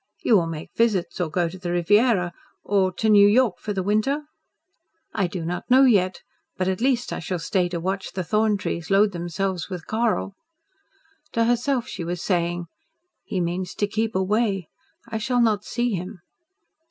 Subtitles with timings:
[0.23, 3.83] You will make visits or go to the Riviera or to New York for the
[3.83, 4.23] winter?"
[5.13, 6.21] "I do not know yet.
[6.57, 10.33] But at least I shall stay to watch the thorn trees load themselves with coral."
[11.33, 12.65] To herself she was saying:
[13.25, 14.69] "He means to keep away.
[15.07, 16.21] I shall not see him."